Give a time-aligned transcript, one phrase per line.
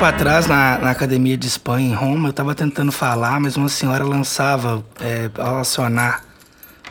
[0.00, 3.68] tempo atrás, na, na academia de Espanha, em Roma, eu estava tentando falar, mas uma
[3.68, 6.24] senhora lançava, é, ao acionar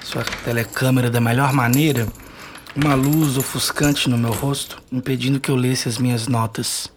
[0.04, 2.08] sua telecâmera da melhor maneira,
[2.76, 6.88] uma luz ofuscante no meu rosto, impedindo que eu lesse as minhas notas.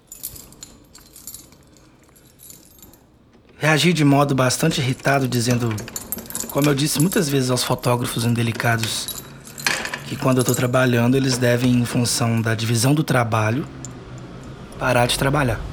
[3.57, 5.75] Reagi de modo bastante irritado, dizendo,
[6.51, 9.09] como eu disse muitas vezes aos fotógrafos indelicados,
[10.07, 13.67] que quando eu estou trabalhando, eles devem, em função da divisão do trabalho,
[14.79, 15.72] parar de trabalhar.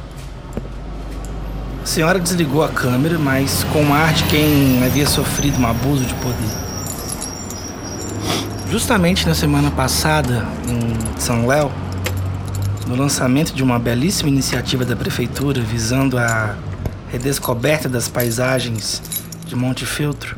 [1.90, 6.06] A senhora desligou a câmera, mas com o ar de quem havia sofrido um abuso
[6.06, 6.52] de poder.
[8.70, 11.72] Justamente na semana passada, em São Léo,
[12.86, 16.56] no lançamento de uma belíssima iniciativa da prefeitura visando a
[17.12, 19.02] redescoberta das paisagens
[19.48, 20.38] de Monte Feltro,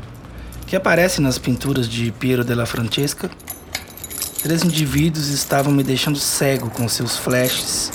[0.66, 3.30] que aparece nas pinturas de Piero della Francesca,
[4.42, 7.92] três indivíduos estavam me deixando cego com seus flashes.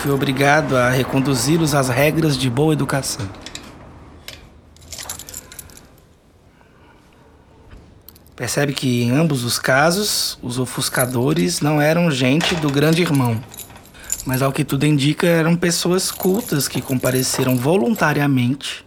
[0.00, 3.28] Fui obrigado a reconduzi-los às regras de boa educação.
[8.34, 13.38] Percebe que em ambos os casos, os ofuscadores não eram gente do grande irmão,
[14.24, 18.86] mas ao que tudo indica, eram pessoas cultas que compareceram voluntariamente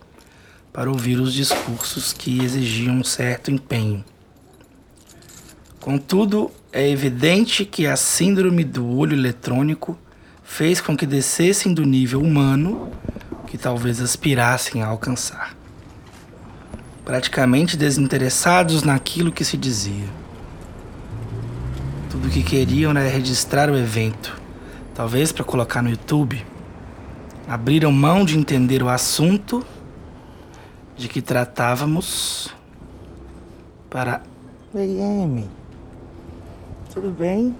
[0.73, 4.03] para ouvir os discursos que exigiam um certo empenho.
[5.79, 9.95] Contudo, é evidente que a síndrome do olho eletrônico
[10.53, 12.91] fez com que descessem do nível humano
[13.47, 15.55] que talvez aspirassem a alcançar
[17.03, 20.07] praticamente desinteressados naquilo que se dizia.
[22.09, 24.39] Tudo o que queriam era registrar o evento,
[24.93, 26.45] talvez para colocar no YouTube.
[27.47, 29.65] Abriram mão de entender o assunto
[30.95, 32.53] de que tratávamos
[33.89, 34.21] para.
[34.73, 35.49] Oi, Amy.
[36.93, 37.53] Tudo bem?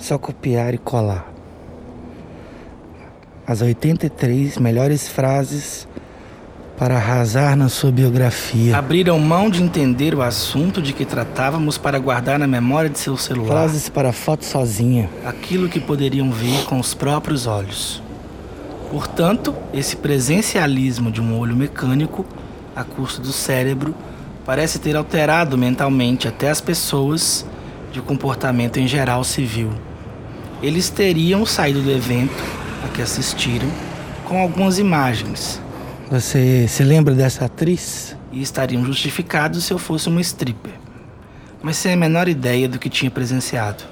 [0.00, 1.30] Só copiar e colar.
[3.46, 5.86] As 83 melhores frases
[6.80, 8.74] para arrasar na sua biografia.
[8.74, 13.18] Abriram mão de entender o assunto de que tratávamos para guardar na memória de seu
[13.18, 13.48] celular.
[13.50, 15.10] Frases para foto sozinha.
[15.26, 18.02] Aquilo que poderiam ver com os próprios olhos.
[18.90, 22.24] Portanto, esse presencialismo de um olho mecânico,
[22.74, 23.94] a custo do cérebro,
[24.46, 27.44] parece ter alterado mentalmente até as pessoas
[27.92, 29.70] de comportamento em geral civil.
[30.62, 32.44] Eles teriam saído do evento
[32.84, 33.68] a que assistiram
[34.24, 35.60] com algumas imagens.
[36.10, 38.14] Você se lembra dessa atriz?
[38.30, 40.74] E estariam justificados se eu fosse uma stripper.
[41.62, 43.84] Mas sem a menor ideia do que tinha presenciado.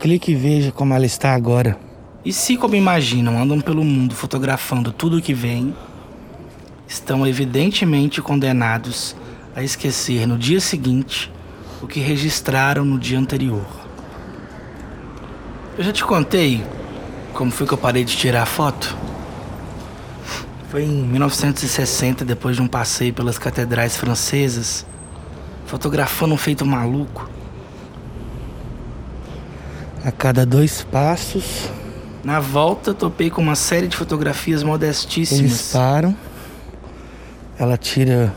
[0.00, 1.78] Clique e veja como ela está agora.
[2.24, 5.74] E se, como imaginam, andam pelo mundo fotografando tudo o que vem,
[6.88, 9.14] estão evidentemente condenados
[9.54, 11.30] a esquecer no dia seguinte
[11.80, 13.79] o que registraram no dia anterior.
[15.80, 16.62] Eu já te contei
[17.32, 18.94] como foi que eu parei de tirar foto?
[20.68, 24.84] Foi em 1960, depois de um passeio pelas catedrais francesas,
[25.64, 27.30] fotografando um feito maluco.
[30.04, 31.70] A cada dois passos.
[32.22, 35.40] Na volta, topei com uma série de fotografias modestíssimas.
[35.40, 36.14] Eles param.
[37.58, 38.34] Ela tira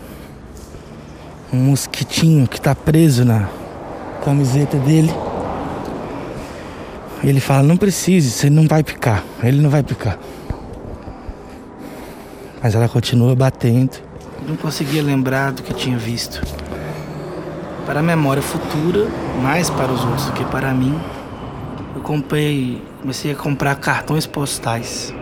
[1.52, 3.50] um mosquitinho que tá preso na
[4.24, 5.14] camiseta dele.
[7.23, 9.23] E ele fala, não precise, você não vai picar.
[9.41, 10.19] Ele não vai picar.
[12.61, 13.97] Mas ela continua batendo.
[14.47, 16.41] Não conseguia lembrar do que tinha visto.
[17.85, 19.07] Para a memória futura,
[19.41, 21.00] mais para os outros do que para mim,
[21.95, 25.13] eu comprei, comecei a comprar cartões postais.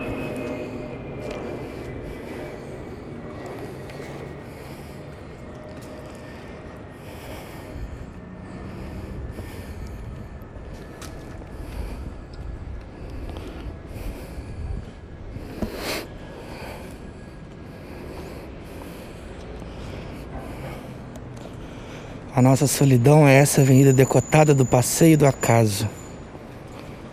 [22.34, 25.86] A nossa solidão é essa avenida decotada do passeio do acaso,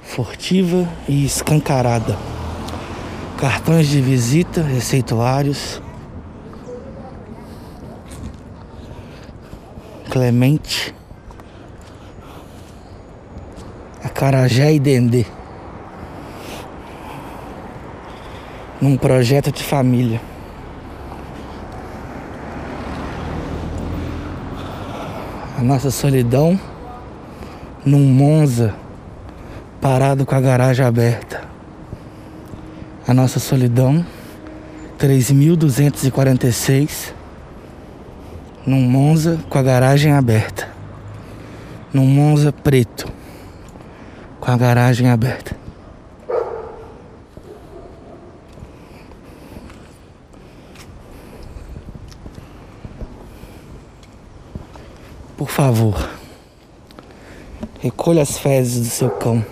[0.01, 2.17] furtiva e escancarada.
[3.37, 5.81] Cartões de visita, receituários.
[10.09, 10.95] Clemente.
[14.01, 15.25] Acarajé e Dendê.
[18.81, 20.21] Num projeto de família.
[25.59, 26.57] A nossa solidão
[27.85, 28.73] num Monza
[29.81, 31.41] parado com a garagem aberta.
[33.05, 34.05] A nossa solidão
[34.97, 37.13] 3246
[38.65, 40.69] num Monza com a garagem aberta.
[41.91, 43.11] Num Monza preto
[44.39, 45.58] com a garagem aberta.
[55.39, 56.09] Por favor,
[57.79, 59.45] recolha as fezes do seu cão.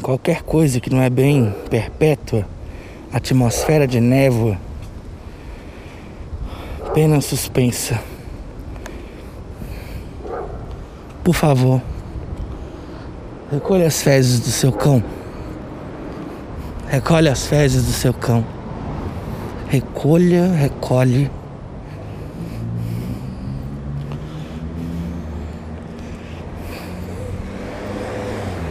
[0.00, 2.46] Qualquer coisa que não é bem perpétua,
[3.12, 4.56] atmosfera de névoa,
[6.94, 8.00] pena suspensa.
[11.24, 11.82] Por favor,
[13.50, 15.02] recolha as fezes do seu cão.
[16.86, 18.46] Recolhe as fezes do seu cão.
[19.66, 21.28] Recolha, recolhe.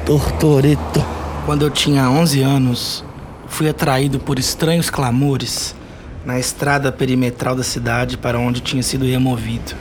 [0.06, 1.04] Tortoreto.
[1.48, 3.04] Quando eu tinha 11 anos,
[3.48, 5.76] fui atraído por estranhos clamores
[6.24, 9.74] na estrada perimetral da cidade para onde tinha sido removido.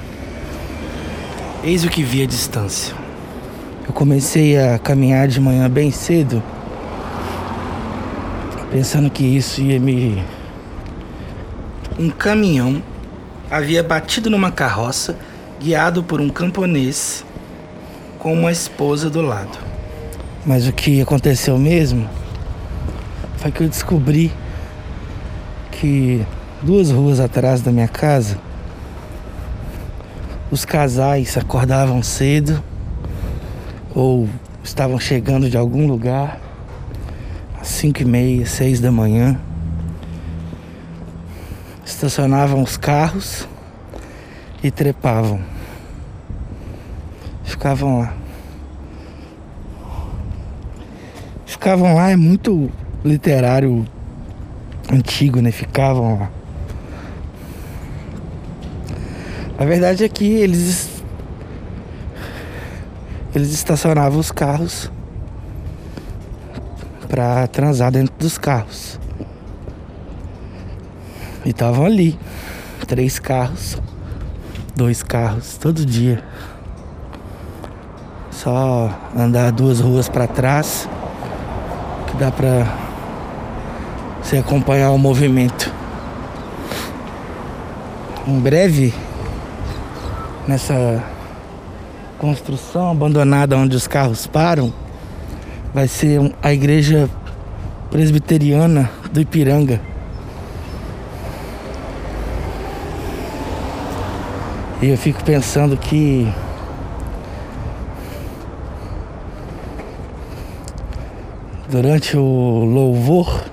[1.63, 2.95] Eis o que vi à distância.
[3.87, 6.43] Eu comecei a caminhar de manhã bem cedo,
[8.73, 10.25] pensando que isso ia me.
[11.99, 12.83] Um caminhão
[13.51, 15.19] havia batido numa carroça
[15.61, 17.23] guiado por um camponês
[18.19, 19.74] com uma esposa do lado.
[20.47, 22.09] Mas o que aconteceu mesmo
[23.39, 24.33] foi que eu descobri
[25.71, 26.25] que
[26.63, 28.39] duas ruas atrás da minha casa
[30.51, 32.63] os casais acordavam cedo
[33.95, 34.29] ou
[34.63, 36.39] estavam chegando de algum lugar
[37.61, 39.41] às cinco e meia, seis da manhã.
[41.85, 43.49] Estacionavam os carros
[44.63, 45.41] e trepavam.
[47.45, 48.24] Ficavam lá.
[51.65, 52.71] Ficavam lá é muito
[53.03, 53.87] literário
[54.93, 55.51] antigo, né?
[55.51, 56.31] Ficavam lá.
[59.57, 61.03] A verdade é que eles
[63.35, 64.93] eles estacionavam os carros
[67.09, 69.01] para transar dentro dos carros.
[71.47, 72.19] E estavam ali,
[72.87, 73.81] três carros,
[74.77, 76.23] dois carros todo dia.
[78.31, 80.87] Só andar duas ruas para trás
[82.15, 82.67] que dá para
[84.23, 85.73] você acompanhar o movimento.
[88.27, 88.95] Em breve,
[90.47, 91.03] nessa
[92.19, 94.73] construção abandonada onde os carros param,
[95.75, 97.11] vai ser a igreja
[97.91, 99.81] presbiteriana do Ipiranga.
[104.81, 106.33] E eu fico pensando que
[111.75, 113.51] durante o louvor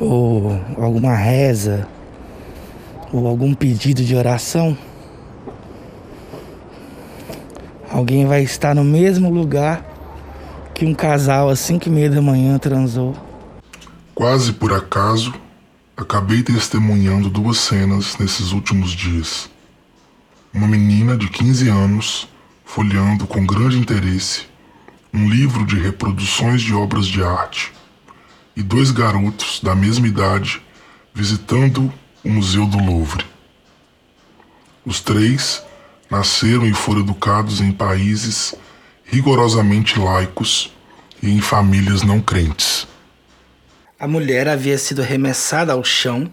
[0.00, 1.86] ou alguma reza
[3.12, 4.76] ou algum pedido de oração,
[7.88, 9.86] alguém vai estar no mesmo lugar
[10.74, 13.14] que um casal às cinco e meia da manhã transou.
[14.12, 15.32] Quase por acaso,
[15.96, 19.48] acabei testemunhando duas cenas nesses últimos dias.
[20.52, 22.28] Uma menina de 15 anos
[22.64, 24.55] folheando com grande interesse
[25.16, 27.72] um livro de reproduções de obras de arte
[28.54, 30.60] e dois garotos da mesma idade
[31.14, 31.90] visitando
[32.22, 33.24] o Museu do Louvre.
[34.84, 35.64] Os três
[36.10, 38.54] nasceram e foram educados em países
[39.04, 40.70] rigorosamente laicos
[41.22, 42.86] e em famílias não crentes.
[43.98, 46.30] A mulher havia sido arremessada ao chão.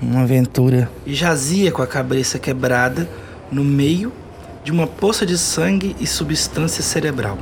[0.00, 0.90] Uma aventura.
[1.06, 3.08] E jazia com a cabeça quebrada
[3.52, 4.12] no meio
[4.64, 7.38] de uma poça de sangue e substância cerebral.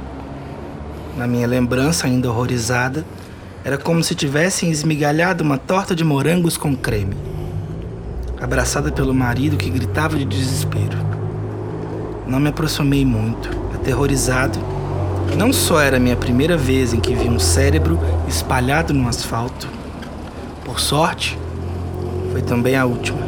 [1.16, 3.04] Na minha lembrança, ainda horrorizada,
[3.64, 7.30] era como se tivessem esmigalhado uma torta de morangos com creme
[8.40, 10.96] abraçada pelo marido que gritava de desespero.
[12.26, 14.58] Não me aproximei muito, aterrorizado.
[15.36, 19.68] Não só era a minha primeira vez em que vi um cérebro espalhado no asfalto.
[20.64, 21.38] Por sorte,
[22.32, 23.20] foi também a última.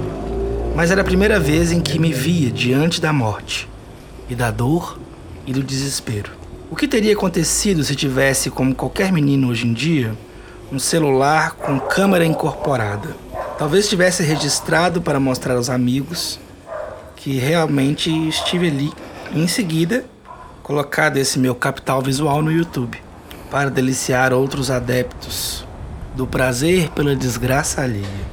[0.74, 3.68] Mas era a primeira vez em que me via diante da morte,
[4.32, 4.98] e da dor
[5.46, 6.32] e do desespero.
[6.70, 10.16] O que teria acontecido se tivesse, como qualquer menino hoje em dia,
[10.72, 13.14] um celular com câmera incorporada?
[13.58, 16.40] Talvez tivesse registrado para mostrar aos amigos
[17.14, 18.90] que realmente estive ali.
[19.34, 20.06] Em seguida,
[20.62, 22.98] colocado esse meu capital visual no YouTube
[23.50, 25.66] para deliciar outros adeptos
[26.16, 28.32] do prazer pela desgraça alheia.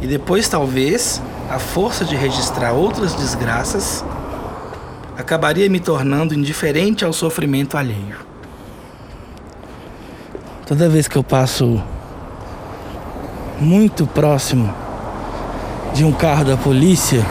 [0.00, 4.02] E depois, talvez, a força de registrar outras desgraças
[5.20, 8.16] acabaria me tornando indiferente ao sofrimento alheio.
[10.66, 11.82] Toda vez que eu passo
[13.60, 14.72] muito próximo
[15.94, 17.24] de um carro da polícia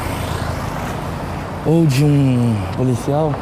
[1.65, 3.33] ou de um policial,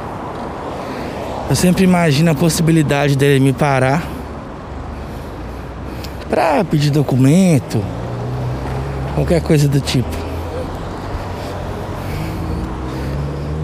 [1.49, 4.03] eu sempre imagino a possibilidade dele me parar
[6.29, 7.83] para pedir documento,
[9.15, 10.26] qualquer coisa do tipo.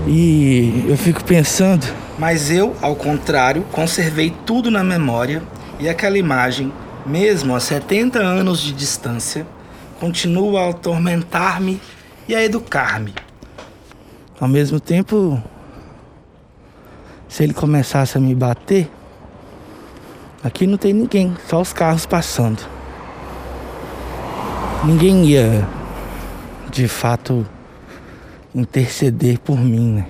[0.05, 1.85] E eu fico pensando.
[2.17, 5.41] Mas eu, ao contrário, conservei tudo na memória
[5.79, 6.71] e aquela imagem,
[7.05, 9.47] mesmo a 70 anos de distância,
[9.99, 11.81] continua a atormentar-me
[12.27, 13.13] e a educar-me.
[14.39, 15.41] Ao mesmo tempo,
[17.29, 18.91] se ele começasse a me bater,
[20.43, 22.61] aqui não tem ninguém, só os carros passando.
[24.83, 25.65] Ninguém ia,
[26.69, 27.47] de fato,
[28.53, 30.07] interceder por mim, né?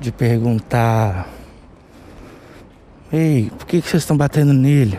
[0.00, 1.28] De perguntar:
[3.12, 4.98] Ei, por que, que vocês estão batendo nele?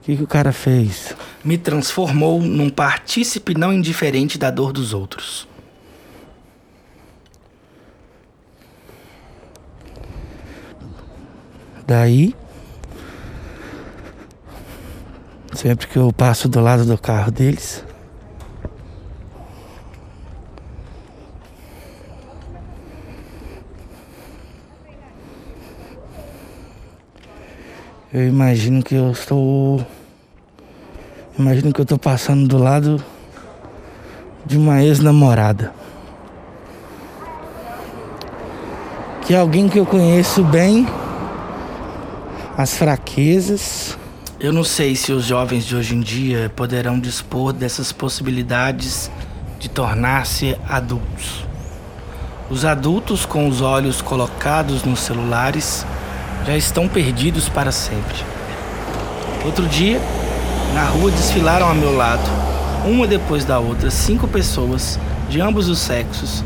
[0.00, 1.14] O que, que o cara fez?
[1.44, 5.48] Me transformou num partícipe não indiferente da dor dos outros.
[11.86, 12.34] Daí,
[15.54, 17.84] sempre que eu passo do lado do carro deles,
[28.14, 29.84] Eu imagino que eu estou.
[31.36, 33.04] Imagino que eu estou passando do lado
[34.44, 35.72] de uma ex-namorada.
[39.22, 40.86] Que é alguém que eu conheço bem,
[42.56, 43.98] as fraquezas.
[44.38, 49.10] Eu não sei se os jovens de hoje em dia poderão dispor dessas possibilidades
[49.58, 51.44] de tornar-se adultos.
[52.48, 55.84] Os adultos com os olhos colocados nos celulares
[56.46, 58.16] já estão perdidos para sempre.
[59.44, 60.00] Outro dia,
[60.72, 62.22] na rua desfilaram a meu lado,
[62.84, 64.98] uma depois da outra, cinco pessoas
[65.28, 66.44] de ambos os sexos,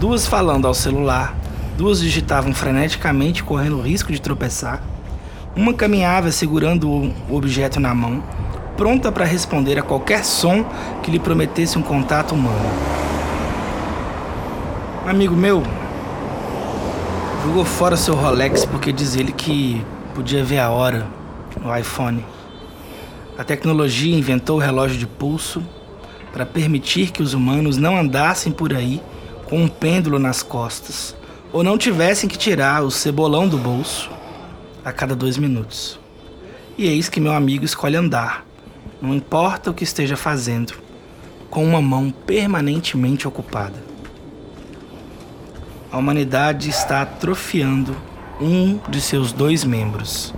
[0.00, 1.36] duas falando ao celular,
[1.76, 4.82] duas digitavam freneticamente, correndo o risco de tropeçar.
[5.54, 8.24] Uma caminhava segurando o objeto na mão,
[8.74, 10.64] pronta para responder a qualquer som
[11.02, 12.70] que lhe prometesse um contato humano.
[15.04, 15.62] Um amigo meu
[17.44, 19.84] Jogou fora seu Rolex porque diz ele que
[20.14, 21.08] podia ver a hora
[21.60, 22.24] no iPhone.
[23.36, 25.60] A tecnologia inventou o relógio de pulso
[26.32, 29.02] para permitir que os humanos não andassem por aí
[29.48, 31.16] com um pêndulo nas costas
[31.52, 34.08] ou não tivessem que tirar o cebolão do bolso
[34.84, 35.98] a cada dois minutos.
[36.78, 38.46] E eis que meu amigo escolhe andar,
[39.00, 40.74] não importa o que esteja fazendo,
[41.50, 43.91] com uma mão permanentemente ocupada
[45.92, 47.94] a humanidade está atrofiando
[48.40, 50.32] um de seus dois membros.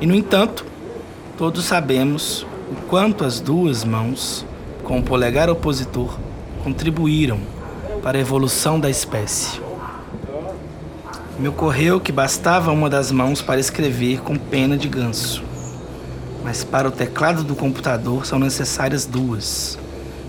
[0.00, 0.64] E, no entanto,
[1.36, 4.46] todos sabemos o quanto as duas mãos,
[4.82, 6.18] com o polegar opositor,
[6.64, 7.38] contribuíram
[8.02, 9.60] para a evolução da espécie.
[11.38, 15.42] Me ocorreu que bastava uma das mãos para escrever com pena de ganso,
[16.42, 19.78] mas para o teclado do computador são necessárias duas.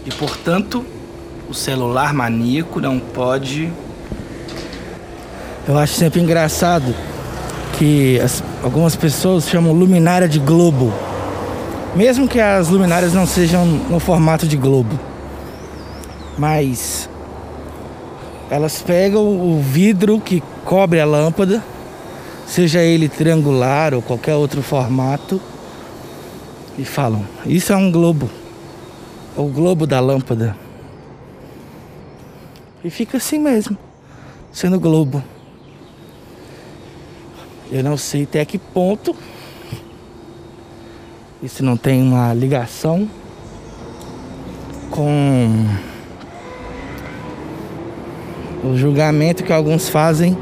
[0.05, 0.85] E, portanto,
[1.49, 3.71] o celular maníaco não pode
[5.67, 6.93] eu acho sempre engraçado
[7.77, 10.93] que as, algumas pessoas chamam luminária de globo.
[11.95, 14.99] Mesmo que as luminárias não sejam no formato de globo.
[16.37, 17.09] Mas
[18.49, 21.63] elas pegam o vidro que cobre a lâmpada,
[22.45, 25.39] seja ele triangular ou qualquer outro formato,
[26.77, 28.29] e falam: Isso é um globo.
[29.37, 30.55] É o globo da lâmpada.
[32.83, 33.77] E fica assim mesmo,
[34.51, 35.23] sendo globo.
[37.71, 39.15] Eu não sei até que ponto
[41.43, 43.09] isso não tem uma ligação
[44.89, 45.65] com
[48.63, 50.37] o julgamento que alguns fazem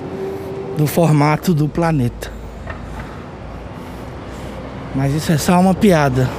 [0.78, 2.32] do formato do planeta.
[4.94, 6.30] Mas isso é só uma piada.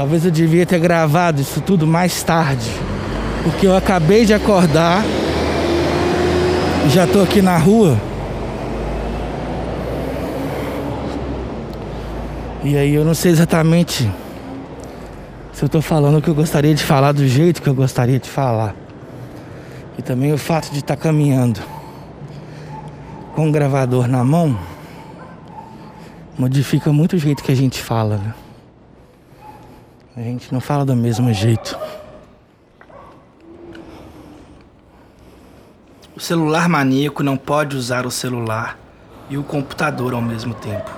[0.00, 2.70] Talvez eu devia ter gravado isso tudo mais tarde.
[3.42, 5.04] Porque eu acabei de acordar.
[6.88, 7.98] Já tô aqui na rua.
[12.64, 14.10] E aí eu não sei exatamente
[15.52, 18.18] se eu tô falando o que eu gostaria de falar do jeito que eu gostaria
[18.18, 18.74] de falar.
[19.98, 21.60] E também o fato de estar tá caminhando
[23.34, 24.58] com um gravador na mão
[26.38, 28.32] modifica muito o jeito que a gente fala, né?
[30.20, 31.78] A gente não fala do mesmo jeito.
[36.14, 38.78] O celular maníaco não pode usar o celular
[39.30, 40.90] e o computador ao mesmo tempo.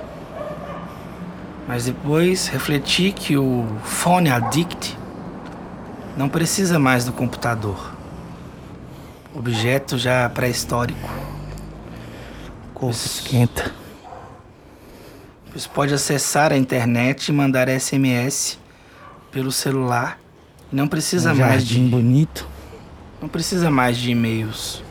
[1.69, 4.99] Mas depois refleti que o phone addict
[6.17, 7.93] não precisa mais do computador.
[9.33, 11.09] Objeto já pré-histórico.
[12.71, 13.73] O corpo esquenta.
[15.52, 18.61] Pois pode acessar a internet e mandar SMS
[19.33, 20.21] pelo celular.
[20.71, 22.47] Não precisa um mais de jardim bonito.
[23.21, 24.83] não precisa mais de e-mails.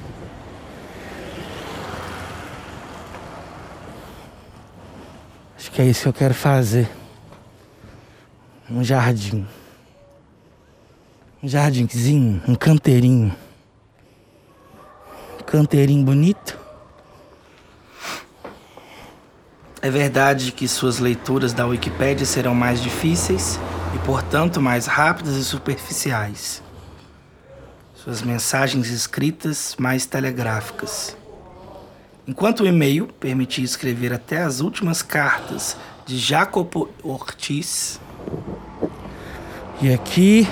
[5.57, 6.89] Acho que é isso que eu quero fazer.
[8.69, 9.48] Um jardim.
[11.41, 13.36] Um jardinzinho, um canteirinho.
[15.39, 16.60] Um canteirinho bonito.
[19.81, 23.60] É verdade que suas leituras da Wikipédia serão mais difíceis
[23.93, 26.62] e, portanto, mais rápidas e superficiais.
[27.93, 31.15] Suas mensagens escritas mais telegráficas.
[32.27, 38.00] Enquanto o e-mail permitia escrever até as últimas cartas de Jacopo Ortiz,
[39.81, 40.48] E aqui,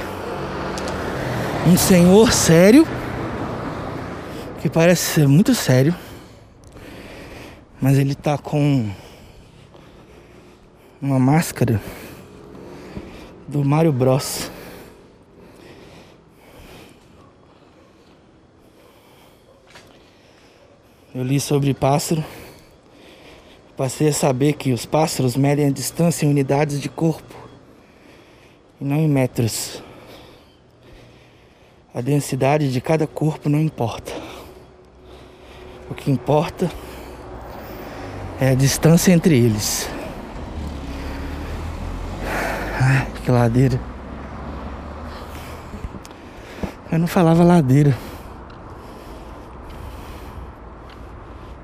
[1.67, 2.87] um senhor sério,
[4.59, 5.95] que parece ser muito sério,
[7.79, 8.89] mas ele tá com
[10.99, 11.79] uma máscara
[13.49, 14.51] do Mario Bros.
[21.15, 22.23] Eu li sobre pássaro.
[23.75, 27.35] Passei a saber que os pássaros medem a distância em unidades de corpo
[28.79, 29.81] e não em metros.
[31.93, 34.11] A densidade de cada corpo não importa.
[35.89, 36.69] O que importa
[38.39, 39.89] é a distância entre eles.
[42.79, 43.79] Ai, que ladeira.
[46.91, 47.95] Eu não falava ladeira.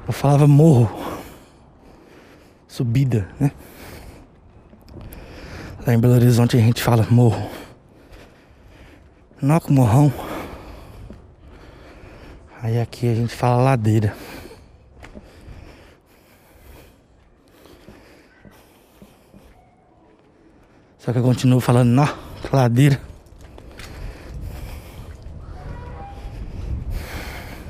[0.05, 0.91] Eu falava morro.
[2.67, 3.51] Subida, né?
[5.87, 7.49] Lá em Belo Horizonte a gente fala morro.
[9.41, 10.13] Noco morrão.
[12.61, 14.15] Aí aqui a gente fala ladeira.
[21.05, 22.07] Só que eu continuo falando nó,
[22.51, 22.99] ladeira.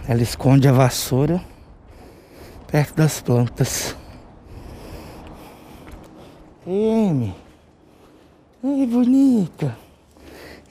[0.08, 1.44] Ela esconde a vassoura
[2.72, 3.94] perto das plantas.
[6.66, 7.36] Amy.
[8.64, 9.76] Ei, bonita.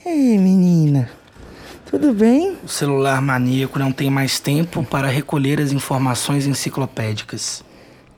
[0.07, 1.11] Ei, menina.
[1.85, 2.57] Tudo bem?
[2.65, 7.63] o celular maníaco não tem mais tempo para recolher as informações enciclopédicas,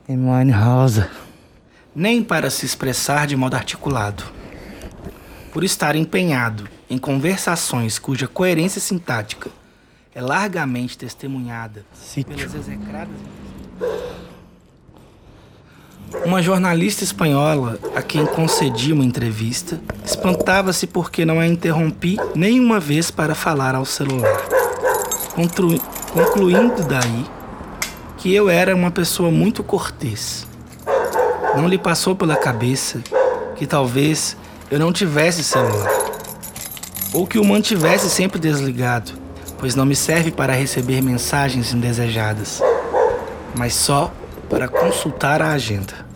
[0.07, 1.09] Hermione Rosa.
[1.93, 4.36] nem para se expressar de modo articulado.
[5.57, 9.49] Por estar empenhado em conversações cuja coerência sintática
[10.13, 12.35] é largamente testemunhada Sítio.
[12.37, 13.15] pelas execradas.
[16.23, 23.09] Uma jornalista espanhola a quem concedi uma entrevista espantava-se porque não a interrompi nenhuma vez
[23.09, 24.37] para falar ao celular,
[25.33, 25.81] Conclu-
[26.13, 27.25] concluindo daí
[28.17, 30.45] que eu era uma pessoa muito cortês.
[31.55, 33.01] Não lhe passou pela cabeça
[33.55, 34.37] que talvez
[34.69, 35.89] eu não tivesse celular,
[37.13, 39.13] ou que o mantivesse sempre desligado,
[39.57, 42.61] pois não me serve para receber mensagens indesejadas,
[43.55, 44.11] mas só
[44.49, 46.06] para consultar a agenda.